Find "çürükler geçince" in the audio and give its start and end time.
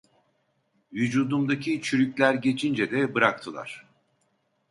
1.81-2.91